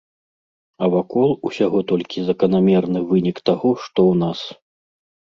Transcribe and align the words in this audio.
А 0.85 0.87
вакол 0.93 1.33
усяго 1.49 1.79
толькі 1.91 2.23
заканамерны 2.29 2.99
вынік 3.11 3.37
таго, 3.51 3.69
што 3.83 3.99
ў 4.13 4.21
нас. 4.23 4.39